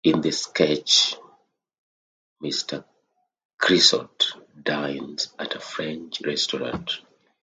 [0.03, 1.15] In the sketch,
[2.41, 2.83] Mr
[3.59, 4.31] Creosote
[4.63, 7.01] dines at a French restaurant.